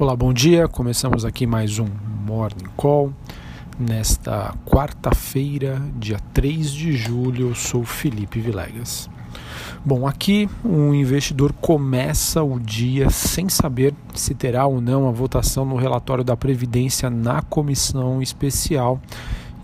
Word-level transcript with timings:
Olá, 0.00 0.16
bom 0.16 0.32
dia. 0.32 0.66
Começamos 0.66 1.26
aqui 1.26 1.46
mais 1.46 1.78
um 1.78 1.86
Morning 2.26 2.70
Call. 2.74 3.12
Nesta 3.78 4.54
quarta-feira, 4.64 5.78
dia 5.94 6.18
3 6.32 6.72
de 6.72 6.96
julho, 6.96 7.50
eu 7.50 7.54
sou 7.54 7.84
Felipe 7.84 8.40
Vilegas. 8.40 9.10
Bom, 9.84 10.08
aqui 10.08 10.48
um 10.64 10.94
investidor 10.94 11.52
começa 11.52 12.42
o 12.42 12.58
dia 12.58 13.10
sem 13.10 13.50
saber 13.50 13.92
se 14.14 14.34
terá 14.34 14.64
ou 14.64 14.80
não 14.80 15.06
a 15.06 15.12
votação 15.12 15.66
no 15.66 15.76
relatório 15.76 16.24
da 16.24 16.34
Previdência 16.34 17.10
na 17.10 17.42
comissão 17.42 18.22
especial 18.22 18.98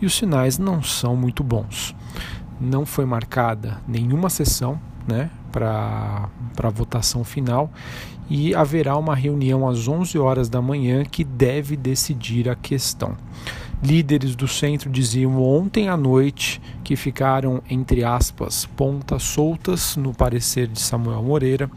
e 0.03 0.05
os 0.05 0.15
sinais 0.15 0.59
não 0.59 0.83
são 0.83 1.17
muito 1.17 1.43
bons. 1.43 1.97
Não 2.61 2.85
foi 2.85 3.07
marcada 3.07 3.79
nenhuma 3.89 4.29
sessão 4.29 4.79
né, 5.09 5.31
para 5.57 6.29
a 6.63 6.69
votação 6.69 7.25
final 7.25 7.71
e 8.29 8.55
haverá 8.55 8.95
uma 8.99 9.15
reunião 9.15 9.67
às 9.67 9.89
11 9.89 10.19
horas 10.19 10.51
da 10.51 10.61
manhã 10.61 11.03
que 11.03 11.25
deve 11.25 11.79
decidir 11.79 12.47
a 12.51 12.55
questão. 12.55 13.17
Líderes 13.83 14.37
do 14.37 14.47
centro 14.47 14.91
diziam 14.91 15.43
ontem 15.43 15.89
à 15.89 15.97
noite 15.97 16.61
que 16.85 16.95
ficaram, 16.95 17.63
entre 17.71 18.05
aspas, 18.05 18.67
pontas 18.67 19.23
soltas 19.23 19.97
no 19.97 20.13
parecer 20.13 20.67
de 20.67 20.81
Samuel 20.81 21.23
Moreira 21.23 21.71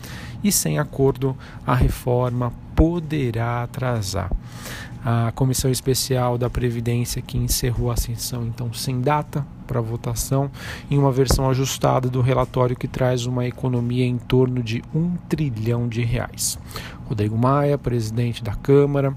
e 0.44 0.52
sem 0.52 0.78
acordo 0.78 1.36
a 1.66 1.74
reforma 1.74 2.52
poderá 2.76 3.64
atrasar. 3.64 4.30
A 5.06 5.32
comissão 5.34 5.72
especial 5.72 6.38
da 6.38 6.50
Previdência 6.50 7.22
que 7.22 7.38
encerrou 7.38 7.92
a 7.92 7.94
ascensão, 7.94 8.46
então, 8.46 8.74
sem 8.74 9.00
data 9.00 9.46
para 9.70 9.80
votação, 9.80 10.50
em 10.90 10.98
uma 10.98 11.12
versão 11.12 11.48
ajustada 11.48 12.10
do 12.10 12.22
relatório 12.22 12.76
que 12.76 12.88
traz 12.88 13.28
uma 13.28 13.46
economia 13.46 14.04
em 14.04 14.18
torno 14.18 14.64
de 14.64 14.84
um 14.94 15.12
trilhão 15.30 15.88
de 15.88 16.02
reais. 16.02 16.58
Rodrigo 17.06 17.38
Maia, 17.38 17.78
presidente 17.78 18.44
da 18.44 18.56
Câmara, 18.56 19.16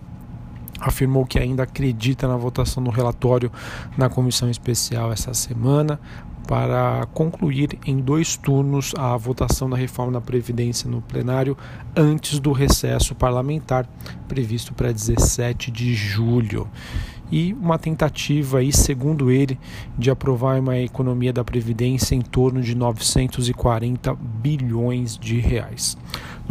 afirmou 0.78 1.24
que 1.24 1.38
ainda 1.38 1.62
acredita 1.62 2.28
na 2.28 2.36
votação 2.36 2.82
do 2.82 2.90
relatório 2.90 3.50
na 3.96 4.10
comissão 4.10 4.50
especial 4.50 5.10
essa 5.10 5.32
semana, 5.32 5.98
para 6.46 7.06
concluir 7.14 7.78
em 7.86 7.98
dois 7.98 8.36
turnos 8.36 8.92
a 8.98 9.16
votação 9.16 9.70
da 9.70 9.76
reforma 9.76 10.12
da 10.12 10.20
Previdência 10.20 10.90
no 10.90 11.00
plenário 11.00 11.56
antes 11.96 12.40
do 12.40 12.52
recesso 12.52 13.14
parlamentar 13.14 13.88
previsto 14.28 14.74
para 14.74 14.92
17 14.92 15.70
de 15.70 15.94
julho. 15.94 16.68
E 17.32 17.54
uma 17.54 17.78
tentativa 17.78 18.58
aí, 18.58 18.70
segundo 18.70 19.30
ele, 19.30 19.58
de 19.98 20.10
aprovar 20.10 20.60
uma 20.60 20.78
economia 20.78 21.32
da 21.32 21.42
Previdência 21.42 22.14
em 22.14 22.20
torno 22.20 22.60
de 22.60 22.74
940 22.74 24.14
bilhões 24.14 25.16
de 25.16 25.40
reais. 25.40 25.96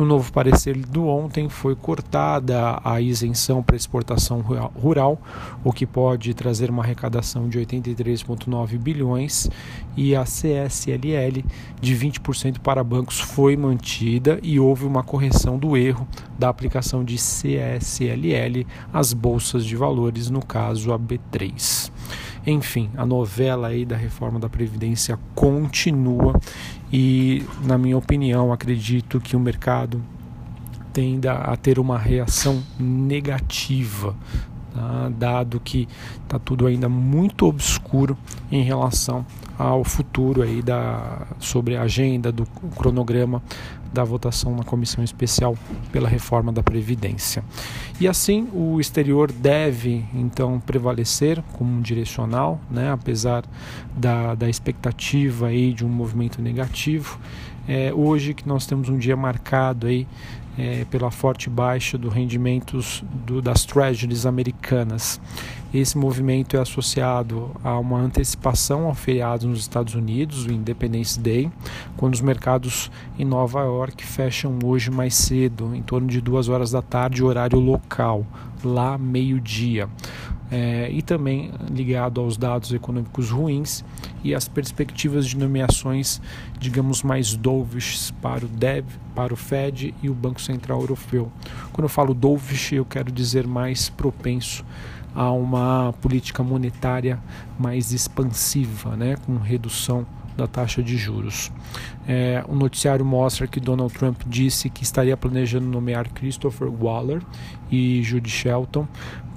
No 0.02 0.08
novo 0.08 0.34
parecer 0.34 0.76
do 0.76 1.06
ontem 1.06 1.48
foi 1.48 1.76
cortada 1.76 2.82
a 2.84 3.00
isenção 3.00 3.62
para 3.62 3.76
exportação 3.76 4.42
rural, 4.42 5.22
o 5.64 5.72
que 5.72 5.86
pode 5.86 6.34
trazer 6.34 6.72
uma 6.72 6.82
arrecadação 6.82 7.48
de 7.48 7.60
83,9 7.60 8.80
bilhões, 8.80 9.48
e 9.96 10.16
a 10.16 10.24
CSLL 10.24 11.46
de 11.80 11.96
20% 11.96 12.58
para 12.62 12.84
bancos 12.84 13.20
foi 13.20 13.56
mantida 13.56 14.40
e 14.42 14.60
houve 14.60 14.86
uma 14.86 15.04
correção 15.04 15.60
do 15.60 15.78
erro 15.78 16.08
da 16.40 16.50
aplicação 16.50 17.04
de 17.04 17.18
CSLL 17.18 18.66
às 18.92 19.14
bolsas 19.14 19.64
de 19.64 19.76
valores, 19.76 20.32
no 20.32 20.44
caso 20.44 20.92
a 20.92 20.98
B3. 20.98 21.92
Enfim, 22.46 22.90
a 22.98 23.06
novela 23.06 23.68
aí 23.68 23.86
da 23.86 23.96
reforma 23.96 24.40
da 24.40 24.50
Previdência 24.50 25.20
continua 25.36 26.40
e, 26.92 27.46
na 27.64 27.78
minha 27.78 27.98
opinião, 27.98 28.52
acredito 28.52 29.20
que 29.20 29.36
o 29.36 29.40
mercado 29.40 30.02
tenda 30.92 31.34
a 31.34 31.56
ter 31.56 31.80
uma 31.80 31.98
reação 31.98 32.62
negativa, 32.80 34.16
tá? 34.74 35.10
dado 35.10 35.60
que 35.60 35.88
está 36.24 36.40
tudo 36.40 36.66
ainda 36.66 36.90
muito 36.90 37.46
obscuro 37.46 38.18
em 38.52 38.64
relação 38.64 39.26
ao 39.58 39.84
futuro 39.84 40.42
aí 40.42 40.62
da, 40.62 41.28
sobre 41.40 41.78
a 41.78 41.84
agenda 41.84 42.32
do 42.32 42.46
cronograma 42.76 43.42
da 43.94 44.04
votação 44.04 44.56
na 44.56 44.64
comissão 44.64 45.04
especial 45.04 45.58
pela 45.92 46.08
reforma 46.08 46.52
da 46.52 46.64
Previdência. 46.64 47.44
E 48.00 48.08
assim, 48.08 48.48
o 48.54 48.80
exterior 48.80 49.32
deve 49.32 50.06
então 50.14 50.60
prevalecer 50.60 51.44
como 51.54 51.72
um 51.72 51.82
direcional, 51.82 52.60
né, 52.70 52.92
apesar 52.92 53.44
da, 53.96 54.34
da 54.34 54.50
expectativa 54.50 55.48
aí 55.48 55.74
de 55.74 55.86
um 55.86 55.90
movimento 55.90 56.42
negativo. 56.42 57.20
É, 57.68 57.94
hoje 57.94 58.34
que 58.34 58.48
nós 58.48 58.66
temos 58.66 58.90
um 58.90 58.98
dia 58.98 59.16
marcado 59.16 59.88
aí 59.88 60.08
é, 60.58 60.86
pela 60.90 61.12
forte 61.12 61.50
baixa 61.50 61.98
dos 61.98 62.14
rendimentos 62.14 63.04
do, 63.26 63.42
das 63.42 63.66
treasuries 63.66 64.26
americanas. 64.26 65.20
Esse 65.74 65.98
movimento 65.98 66.58
é 66.58 66.60
associado 66.60 67.52
a 67.64 67.78
uma 67.80 67.98
antecipação 67.98 68.41
ao 68.88 68.96
feriado 68.96 69.48
nos 69.48 69.60
Estados 69.60 69.94
Unidos, 69.94 70.46
o 70.46 70.52
Independence 70.52 71.20
Day, 71.20 71.52
quando 71.96 72.16
os 72.16 72.22
mercados 72.22 72.92
em 73.18 73.24
Nova 73.24 73.62
York 73.62 74.04
fecham 74.06 74.58
hoje 74.64 74.90
mais 74.90 75.14
cedo, 75.14 75.76
em 75.76 75.82
torno 75.82 76.08
de 76.08 76.20
duas 76.20 76.50
horas 76.50 76.72
da 76.72 76.82
tarde, 76.82 77.24
horário 77.24 77.60
local, 77.60 78.26
lá 78.64 78.98
meio-dia. 78.98 79.88
É, 80.54 80.92
e 80.92 81.02
também 81.02 81.50
ligado 81.70 82.20
aos 82.20 82.36
dados 82.36 82.74
econômicos 82.74 83.30
ruins 83.30 83.86
e 84.22 84.36
as 84.36 84.50
perspectivas 84.50 85.26
de 85.26 85.38
nomeações, 85.38 86.22
digamos, 86.60 87.04
mais 87.04 87.34
dovish 87.36 88.12
para 88.22 88.46
o 88.46 88.50
DEV, 88.50 88.86
para 89.16 89.34
o 89.34 89.38
Fed 89.38 89.94
e 90.04 90.10
o 90.10 90.14
Banco 90.14 90.42
Central 90.42 90.82
Europeu. 90.82 91.32
Quando 91.72 91.86
eu 91.86 91.90
falo 91.90 92.14
dovish, 92.14 92.74
eu 92.74 92.84
quero 92.84 93.10
dizer 93.10 93.48
mais 93.48 93.88
propenso 93.88 94.66
a 95.16 95.32
uma 95.32 95.94
política 96.02 96.44
monetária 96.44 97.20
mais 97.60 97.92
expansiva, 97.92 98.96
né, 98.96 99.16
com 99.26 99.38
redução 99.38 100.06
da 100.36 100.48
taxa 100.48 100.82
de 100.82 100.98
juros. 100.98 101.52
É, 102.08 102.44
o 102.48 102.56
noticiário 102.56 103.06
mostra 103.06 103.48
que 103.48 103.60
Donald 103.60 103.94
Trump 103.94 104.22
disse 104.26 104.70
que 104.70 104.84
estaria 104.84 105.16
planejando 105.16 105.68
nomear 105.68 106.10
Christopher 106.10 106.70
Waller 106.70 107.22
e 107.70 108.02
Judy 108.04 108.30
Shelton 108.30 108.88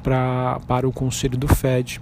pra, 0.02 0.60
para 0.66 0.88
o 0.88 0.92
conselho 0.92 1.36
do 1.36 1.48
Fed, 1.48 2.00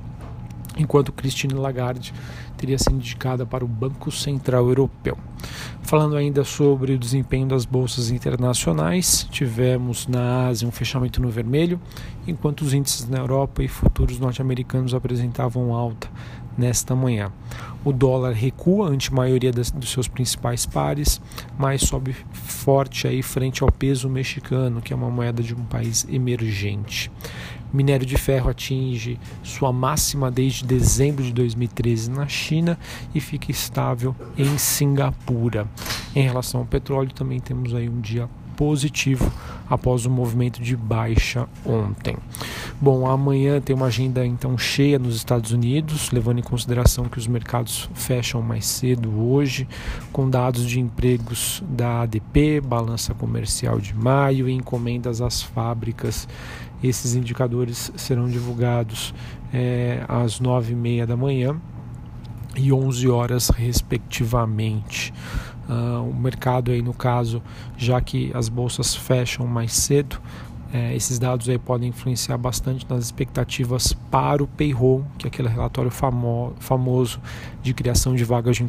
enquanto 0.76 1.12
Christine 1.12 1.54
Lagarde 1.54 2.12
teria 2.56 2.78
sido 2.78 2.94
indicada 2.94 3.44
para 3.44 3.64
o 3.64 3.68
Banco 3.68 4.10
Central 4.10 4.68
Europeu. 4.68 5.18
Falando 5.82 6.16
ainda 6.16 6.44
sobre 6.44 6.92
o 6.92 6.98
desempenho 6.98 7.46
das 7.46 7.64
bolsas 7.64 8.10
internacionais, 8.10 9.26
tivemos 9.30 10.06
na 10.06 10.46
Ásia 10.46 10.66
um 10.66 10.70
fechamento 10.70 11.20
no 11.20 11.28
vermelho, 11.28 11.80
enquanto 12.26 12.62
os 12.62 12.72
índices 12.72 13.08
na 13.08 13.18
Europa 13.18 13.62
e 13.62 13.68
futuros 13.68 14.18
norte-americanos 14.18 14.94
apresentavam 14.94 15.74
alta 15.74 16.08
nesta 16.56 16.94
manhã. 16.94 17.32
O 17.84 17.92
dólar 17.92 18.32
recua 18.32 18.88
ante 18.88 19.10
a 19.10 19.14
maioria 19.14 19.50
das, 19.50 19.70
dos 19.70 19.90
seus 19.90 20.06
principais 20.06 20.64
pares, 20.64 21.20
mas 21.58 21.82
sobe 21.82 22.14
forte 22.32 23.08
aí 23.08 23.22
frente 23.22 23.62
ao 23.62 23.72
peso 23.72 24.08
mexicano, 24.08 24.80
que 24.80 24.92
é 24.92 24.96
uma 24.96 25.10
moeda 25.10 25.42
de 25.42 25.54
um 25.54 25.64
país 25.64 26.06
emergente. 26.08 27.10
Minério 27.72 28.06
de 28.06 28.16
ferro 28.16 28.50
atinge 28.50 29.18
sua 29.42 29.72
máxima 29.72 30.30
desde 30.30 30.64
dezembro 30.64 31.24
de 31.24 31.32
2013 31.32 32.10
na 32.10 32.28
China 32.28 32.78
e 33.14 33.20
fica 33.20 33.50
estável 33.50 34.14
em 34.36 34.58
Singapura. 34.58 35.66
Em 36.14 36.22
relação 36.22 36.60
ao 36.60 36.66
petróleo, 36.66 37.12
também 37.12 37.40
temos 37.40 37.74
aí 37.74 37.88
um 37.88 38.00
dia 38.00 38.28
positivo 38.56 39.32
após 39.68 40.04
o 40.06 40.10
movimento 40.10 40.62
de 40.62 40.76
baixa 40.76 41.48
ontem. 41.64 42.16
Bom, 42.80 43.06
amanhã 43.06 43.60
tem 43.60 43.74
uma 43.74 43.86
agenda 43.86 44.24
então 44.26 44.58
cheia 44.58 44.98
nos 44.98 45.16
Estados 45.16 45.52
Unidos, 45.52 46.10
levando 46.10 46.38
em 46.38 46.42
consideração 46.42 47.06
que 47.06 47.18
os 47.18 47.26
mercados 47.26 47.88
fecham 47.94 48.42
mais 48.42 48.66
cedo 48.66 49.10
hoje, 49.20 49.66
com 50.12 50.28
dados 50.28 50.68
de 50.68 50.78
empregos 50.78 51.62
da 51.68 52.02
ADP, 52.02 52.60
balança 52.60 53.14
comercial 53.14 53.80
de 53.80 53.94
maio 53.94 54.48
e 54.48 54.52
encomendas 54.52 55.20
às 55.20 55.42
fábricas 55.42 56.28
esses 56.82 57.14
indicadores 57.14 57.92
serão 57.96 58.28
divulgados 58.28 59.14
é, 59.52 60.04
às 60.08 60.40
nove 60.40 60.72
e 60.72 60.76
meia 60.76 61.06
da 61.06 61.16
manhã 61.16 61.60
e 62.56 62.72
11 62.72 63.08
horas 63.08 63.48
respectivamente. 63.50 65.12
Uh, 65.68 66.10
o 66.10 66.14
mercado 66.14 66.72
aí 66.72 66.82
no 66.82 66.92
caso, 66.92 67.40
já 67.76 68.00
que 68.00 68.30
as 68.34 68.48
bolsas 68.48 68.94
fecham 68.94 69.46
mais 69.46 69.72
cedo, 69.72 70.20
é, 70.72 70.96
esses 70.96 71.18
dados 71.18 71.48
aí 71.50 71.58
podem 71.58 71.90
influenciar 71.90 72.38
bastante 72.38 72.86
nas 72.88 73.04
expectativas 73.04 73.92
para 74.10 74.42
o 74.42 74.46
payroll, 74.46 75.04
que 75.18 75.26
é 75.26 75.28
aquele 75.28 75.48
relatório 75.48 75.90
famo 75.90 76.54
famoso 76.58 77.20
de 77.62 77.74
criação 77.74 78.14
de 78.14 78.24
vagas 78.24 78.56
de, 78.56 78.64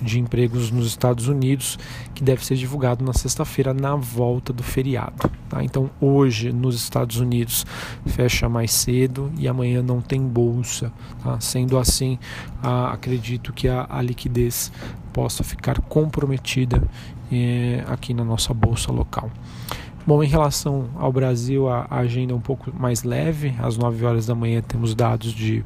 de 0.00 0.18
empregos 0.18 0.70
nos 0.70 0.86
Estados 0.86 1.28
Unidos, 1.28 1.78
que 2.14 2.24
deve 2.24 2.44
ser 2.44 2.56
divulgado 2.56 3.04
na 3.04 3.12
sexta-feira 3.12 3.74
na 3.74 3.94
volta 3.94 4.50
do 4.50 4.62
feriado. 4.62 5.30
Tá? 5.50 5.62
Então 5.62 5.90
hoje 6.00 6.50
nos 6.52 6.74
Estados 6.74 7.18
Unidos 7.18 7.66
fecha 8.06 8.48
mais 8.48 8.72
cedo 8.72 9.30
e 9.36 9.46
amanhã 9.46 9.82
não 9.82 10.00
tem 10.00 10.22
bolsa. 10.22 10.90
Tá? 11.22 11.38
Sendo 11.38 11.76
assim, 11.76 12.18
acredito 12.62 13.52
que 13.52 13.68
a, 13.68 13.86
a 13.90 14.00
liquidez 14.00 14.72
possa 15.12 15.44
ficar 15.44 15.78
comprometida 15.82 16.82
eh, 17.30 17.84
aqui 17.86 18.14
na 18.14 18.24
nossa 18.24 18.54
bolsa 18.54 18.90
local. 18.90 19.30
Bom, 20.04 20.20
em 20.20 20.26
relação 20.26 20.90
ao 20.96 21.12
Brasil, 21.12 21.68
a, 21.68 21.86
agenda 21.88 22.32
é 22.32 22.36
um 22.36 22.40
pouco 22.40 22.72
mais 22.76 23.04
leve. 23.04 23.54
Às 23.60 23.76
9 23.76 24.04
horas 24.04 24.26
da 24.26 24.34
manhã 24.34 24.60
temos 24.60 24.96
dados 24.96 25.32
de, 25.32 25.64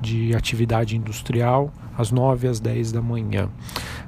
de 0.00 0.34
atividade 0.34 0.96
industrial, 0.96 1.70
às 1.96 2.10
9 2.10 2.48
às 2.48 2.58
10 2.60 2.92
da 2.92 3.02
manhã. 3.02 3.50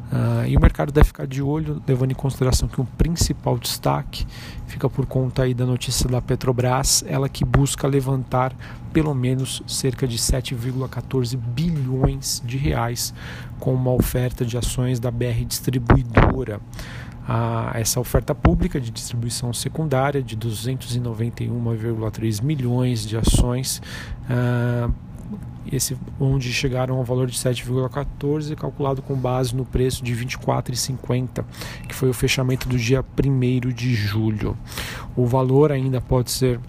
Uh, 0.06 0.46
e 0.46 0.56
o 0.56 0.60
mercado 0.60 0.90
deve 0.90 1.08
ficar 1.08 1.26
de 1.26 1.42
olho, 1.42 1.82
levando 1.86 2.12
em 2.12 2.14
consideração 2.14 2.68
que 2.68 2.80
o 2.80 2.84
principal 2.84 3.58
destaque 3.58 4.24
fica 4.66 4.88
por 4.88 5.04
conta 5.04 5.42
aí 5.42 5.52
da 5.52 5.66
notícia 5.66 6.08
da 6.08 6.22
Petrobras, 6.22 7.04
ela 7.06 7.28
que 7.28 7.44
busca 7.44 7.86
levantar 7.86 8.54
pelo 8.94 9.12
menos 9.12 9.62
cerca 9.66 10.06
de 10.06 10.16
7,14 10.16 11.36
bilhões 11.36 12.40
de 12.46 12.56
reais 12.56 13.12
com 13.58 13.74
uma 13.74 13.92
oferta 13.92 14.44
de 14.44 14.56
ações 14.56 14.98
da 14.98 15.10
BR 15.10 15.44
Distribuidora. 15.46 16.60
Uh, 17.26 17.74
essa 17.74 17.98
oferta 17.98 18.36
pública 18.36 18.80
de 18.80 18.90
distribuição 18.90 19.52
secundária 19.52 20.22
de 20.22 20.36
291,3 20.36 22.40
milhões 22.40 23.04
de 23.04 23.16
ações 23.16 23.82
uh, 24.30 24.94
esse, 25.70 25.96
onde 26.20 26.52
chegaram 26.52 26.96
ao 26.96 27.04
valor 27.04 27.26
de 27.26 27.36
7,14, 27.36 28.54
calculado 28.54 29.02
com 29.02 29.14
base 29.14 29.54
no 29.54 29.64
preço 29.64 30.04
de 30.04 30.14
R$ 30.14 30.24
24,50, 30.24 31.44
que 31.88 31.94
foi 31.94 32.08
o 32.08 32.14
fechamento 32.14 32.68
do 32.68 32.78
dia 32.78 33.02
1 33.02 33.72
de 33.72 33.94
julho. 33.94 34.56
O 35.16 35.26
valor 35.26 35.72
ainda 35.72 36.00
pode 36.00 36.30
ser 36.30 36.60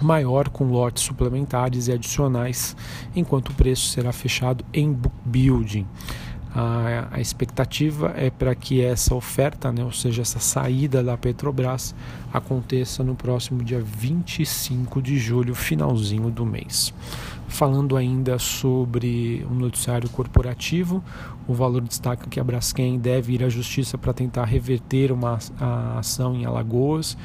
maior 0.00 0.48
com 0.48 0.64
lotes 0.64 1.04
suplementares 1.04 1.88
e 1.88 1.92
adicionais, 1.92 2.76
enquanto 3.14 3.50
o 3.50 3.54
preço 3.54 3.88
será 3.88 4.12
fechado 4.12 4.64
em 4.72 4.92
book 4.92 5.14
building. 5.24 5.86
A, 6.58 7.08
a 7.10 7.20
expectativa 7.20 8.14
é 8.16 8.30
para 8.30 8.54
que 8.54 8.80
essa 8.80 9.14
oferta, 9.14 9.70
né, 9.70 9.84
ou 9.84 9.92
seja, 9.92 10.22
essa 10.22 10.38
saída 10.38 11.04
da 11.04 11.14
Petrobras, 11.14 11.94
aconteça 12.32 13.04
no 13.04 13.14
próximo 13.14 13.62
dia 13.62 13.78
25 13.78 15.02
de 15.02 15.18
julho, 15.18 15.54
finalzinho 15.54 16.30
do 16.30 16.46
mês. 16.46 16.94
Falando 17.46 17.94
ainda 17.94 18.38
sobre 18.38 19.46
um 19.50 19.54
noticiário 19.54 20.08
corporativo, 20.08 21.04
o 21.46 21.52
valor 21.52 21.82
destaca 21.82 22.26
que 22.26 22.40
a 22.40 22.44
Braskem 22.44 22.98
deve 22.98 23.34
ir 23.34 23.44
à 23.44 23.50
justiça 23.50 23.98
para 23.98 24.14
tentar 24.14 24.46
reverter 24.46 25.12
uma 25.12 25.38
a 25.60 25.98
ação 25.98 26.34
em 26.34 26.46
Alagoas. 26.46 27.18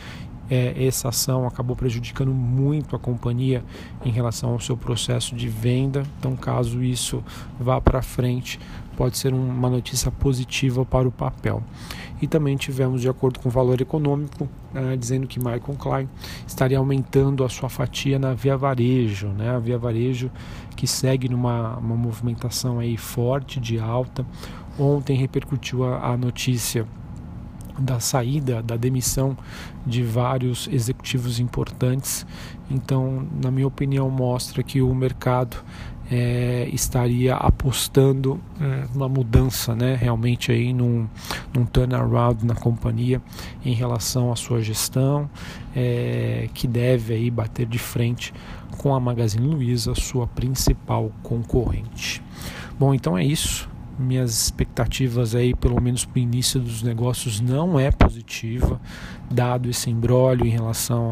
É, 0.49 0.85
essa 0.85 1.07
ação 1.07 1.47
acabou 1.47 1.77
prejudicando 1.77 2.33
muito 2.33 2.93
a 2.93 2.99
companhia 2.99 3.63
em 4.03 4.11
relação 4.11 4.49
ao 4.49 4.59
seu 4.59 4.75
processo 4.75 5.33
de 5.33 5.47
venda. 5.47 6.03
Então, 6.19 6.35
caso 6.35 6.83
isso 6.83 7.23
vá 7.57 7.79
para 7.79 8.01
frente, 8.01 8.59
pode 9.01 9.17
ser 9.17 9.33
uma 9.33 9.67
notícia 9.67 10.11
positiva 10.11 10.85
para 10.85 11.07
o 11.07 11.11
papel. 11.11 11.63
E 12.21 12.27
também 12.27 12.55
tivemos, 12.55 13.01
de 13.01 13.09
acordo 13.09 13.39
com 13.39 13.49
o 13.49 13.51
valor 13.51 13.81
econômico, 13.81 14.47
né, 14.71 14.95
dizendo 14.95 15.25
que 15.25 15.39
Michael 15.39 15.75
Klein 15.79 16.09
estaria 16.45 16.77
aumentando 16.77 17.43
a 17.43 17.49
sua 17.49 17.67
fatia 17.67 18.19
na 18.19 18.35
Via 18.35 18.55
Varejo, 18.55 19.29
né, 19.29 19.49
a 19.49 19.57
Via 19.57 19.75
Varejo 19.75 20.29
que 20.75 20.85
segue 20.85 21.27
numa 21.27 21.77
uma 21.77 21.95
movimentação 21.95 22.77
aí 22.77 22.95
forte 22.95 23.59
de 23.59 23.79
alta. 23.79 24.23
Ontem 24.77 25.17
repercutiu 25.17 25.83
a, 25.83 26.11
a 26.11 26.15
notícia 26.15 26.85
da 27.81 27.99
saída, 27.99 28.61
da 28.61 28.77
demissão 28.77 29.37
de 29.85 30.03
vários 30.03 30.67
executivos 30.71 31.39
importantes. 31.39 32.25
Então, 32.69 33.27
na 33.41 33.51
minha 33.51 33.67
opinião, 33.67 34.09
mostra 34.09 34.63
que 34.63 34.81
o 34.81 34.93
mercado 34.93 35.57
é, 36.11 36.67
estaria 36.73 37.35
apostando 37.35 38.39
é, 38.59 38.85
uma 38.93 39.07
mudança, 39.07 39.73
né, 39.73 39.95
realmente 39.95 40.51
aí 40.51 40.73
num, 40.73 41.07
num 41.53 41.65
turnaround 41.65 42.45
na 42.45 42.53
companhia 42.53 43.21
em 43.63 43.73
relação 43.73 44.31
à 44.31 44.35
sua 44.35 44.61
gestão, 44.61 45.29
é, 45.73 46.49
que 46.53 46.67
deve 46.67 47.13
aí 47.13 47.31
bater 47.31 47.65
de 47.65 47.79
frente 47.79 48.33
com 48.77 48.93
a 48.93 48.99
Magazine 48.99 49.47
Luiza, 49.47 49.95
sua 49.95 50.27
principal 50.27 51.11
concorrente. 51.23 52.21
Bom, 52.77 52.93
então 52.93 53.17
é 53.17 53.23
isso 53.23 53.70
minhas 53.97 54.31
expectativas 54.43 55.35
aí, 55.35 55.53
pelo 55.53 55.81
menos 55.81 56.05
para 56.05 56.19
o 56.19 56.21
início 56.21 56.59
dos 56.59 56.83
negócios, 56.83 57.39
não 57.39 57.79
é 57.79 57.91
positiva, 57.91 58.79
dado 59.29 59.69
esse 59.69 59.89
embrólio 59.89 60.45
em 60.45 60.49
relação 60.49 61.11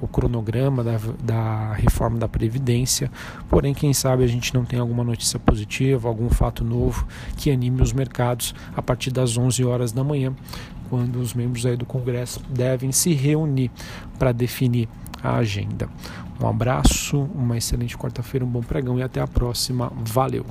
ao 0.00 0.08
cronograma 0.08 0.82
da, 0.82 0.98
da 1.22 1.72
reforma 1.74 2.18
da 2.18 2.28
Previdência. 2.28 3.10
Porém, 3.48 3.74
quem 3.74 3.92
sabe 3.92 4.24
a 4.24 4.26
gente 4.26 4.54
não 4.54 4.64
tem 4.64 4.78
alguma 4.78 5.04
notícia 5.04 5.38
positiva, 5.38 6.08
algum 6.08 6.30
fato 6.30 6.64
novo 6.64 7.06
que 7.36 7.50
anime 7.50 7.82
os 7.82 7.92
mercados 7.92 8.54
a 8.76 8.82
partir 8.82 9.10
das 9.10 9.36
11 9.36 9.64
horas 9.64 9.92
da 9.92 10.04
manhã, 10.04 10.34
quando 10.88 11.16
os 11.16 11.34
membros 11.34 11.66
aí 11.66 11.76
do 11.76 11.86
Congresso 11.86 12.40
devem 12.48 12.92
se 12.92 13.12
reunir 13.12 13.70
para 14.18 14.32
definir 14.32 14.88
a 15.22 15.36
agenda. 15.36 15.88
Um 16.40 16.48
abraço, 16.48 17.28
uma 17.34 17.56
excelente 17.56 17.96
quarta-feira, 17.96 18.44
um 18.44 18.48
bom 18.48 18.62
pregão 18.62 18.98
e 18.98 19.02
até 19.02 19.20
a 19.20 19.26
próxima. 19.26 19.90
Valeu! 19.96 20.44